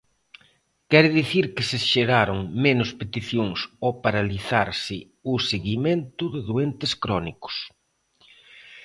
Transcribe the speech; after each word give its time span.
Quere 0.89 1.09
dicir 1.19 1.45
que 1.55 1.63
se 1.69 1.77
xeraron 1.91 2.39
menos 2.65 2.89
peticións 3.01 3.59
ao 3.83 3.91
paralizarse 4.03 4.97
o 5.31 5.33
seguimento 5.49 6.23
de 6.33 6.41
doentes 6.49 6.91
crónicos. 7.03 7.55